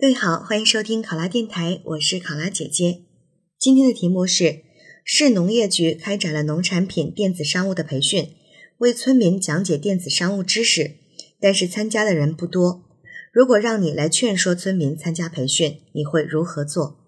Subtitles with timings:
[0.00, 3.00] 各位好，欢迎收听考拉电台，我是考拉姐姐。
[3.58, 4.60] 今天的题目是：
[5.02, 8.36] 市农业局开展了农产品电子商务的培训，
[8.78, 10.92] 为村民讲解电子商务知识，
[11.40, 12.84] 但是参加的人不多。
[13.32, 17.00] 如果让你来劝说村民参加培训，你会如何做？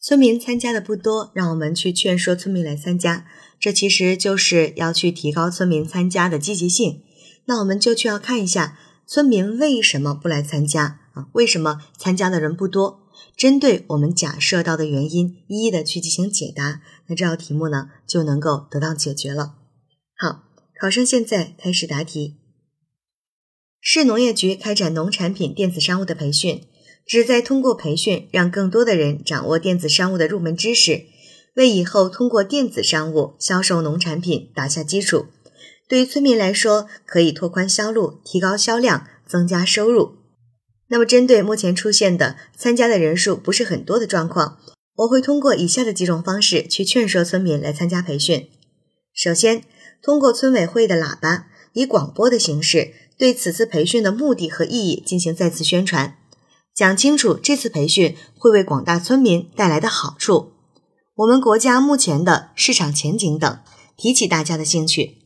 [0.00, 3.26] 村民参加的不多，让我们去劝说村民来参加，
[3.60, 7.04] 这其实就是要去提高村民参加的积极性。
[7.44, 8.76] 那我们就去要看一下
[9.06, 10.98] 村民为什么不来参加。
[11.12, 13.00] 啊，为什么参加的人不多？
[13.36, 19.54] 针对我们假设到的原因，一一的去进行解答，那这道题目呢就能够得到解决了。
[20.16, 20.44] 好，
[20.80, 22.36] 考生现在开始答题。
[23.80, 26.66] 市农业局开展农产品电子商务的培训，
[27.04, 31.06] 旨在通过培训让更多的人掌握电子商务的入门知识，
[31.56, 35.26] 为以后通过电子商务销售农产品打下基础。
[35.88, 40.21] 对于村民来说，可以拓宽销路，提高销量，增加收入。
[40.92, 44.58] 那么，针对目前出现的参加的人数不是很多的状况，
[44.96, 48.50] 我会通过以下的几种方式去劝说村民来参加培训。
[49.14, 49.64] 首先，
[50.02, 56.18] 通过村委会的喇叭，以广播的形式对此次培训的目的和意义进行再次宣传，
[56.74, 60.52] 讲清楚这次培训会为广大村民带来的好处，
[61.14, 63.58] 我们国家目前的市场前景等，
[63.96, 65.22] 提起大家的兴趣。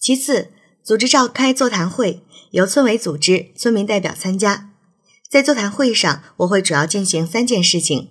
[0.00, 0.48] 其次，
[0.84, 2.22] 组织召开座谈会。
[2.52, 4.70] 由村委组织，村民代表参加。
[5.30, 8.10] 在座谈会上，我会主要进行三件事情：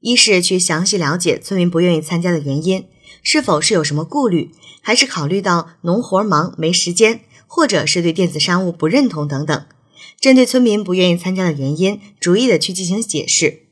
[0.00, 2.86] 一是去详细了解村民不愿意参加的原因，
[3.22, 4.50] 是否是有什么顾虑，
[4.80, 9.66] 还是考虑到农活忙没时间，或者是对电子商务不认同等等。
[10.18, 13.64] 针对村民不愿意参加的原因，逐一的去进行解释。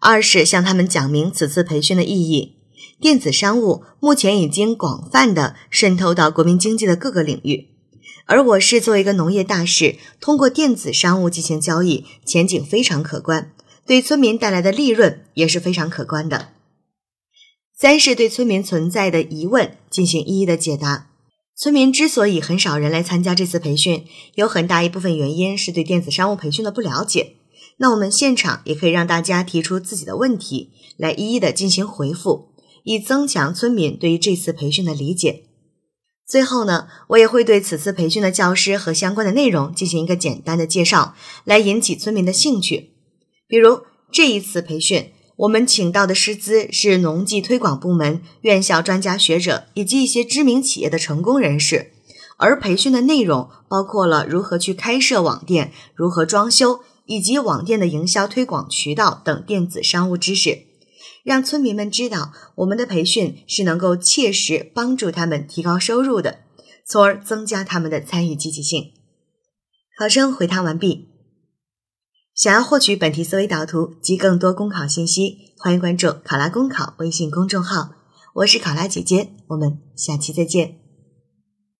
[0.00, 2.55] 二是向他们讲明此次培训的意义。
[2.98, 7.68] 电子商务目前已经广泛的渗透到国民经济的各个领域。
[8.24, 13.52] 而我是作为一个农业大使，通过电子商务进行交易，前景非常可观，
[13.86, 16.48] 对村民带来的利润也是非常可观的。
[17.78, 21.10] 三是对村民存在的疑问进行一一的解答。
[21.54, 24.04] 村民之所以很少人来参加这次培训，
[24.34, 27.36] 有很大一部分原因是对电子商务培训的不了解。
[27.78, 32.48] 那我们现场也可以让大家提出自己的问题，来一一的进行回复，
[32.86, 35.42] 以增强村民对于这次培训的理解。
[36.24, 42.92] 最后呢，我也会对此次培训的教师和相关的内容进行一个简单的介绍，来引起村民的兴趣。
[43.48, 43.80] 比如
[44.12, 51.90] 这一次培训，我们请到的师资是农技推广部门、院校专家学者以及一些知名企业的成功人士，
[52.36, 60.65] 而培训的内容包括了如何去开设网店、如何装修以及网店的营销推广渠道等电子商务知识。
[61.26, 66.38] 让村民们知道，我们的培训是能够切实帮助他们提高收入的，
[66.86, 68.92] 从而增加他们的参与积极性。
[69.98, 71.08] 考生回答完毕。
[72.32, 77.90] 想要获取本题思维导图及更多公考信息，欢迎关注“考拉公考”微信公众号。
[78.34, 80.85] 我是考拉姐姐，我们下期再见。